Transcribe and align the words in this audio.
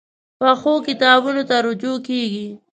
پخو 0.39 0.73
کتابونو 0.87 1.43
ته 1.49 1.55
رجوع 1.65 1.97
کېږي 2.07 2.47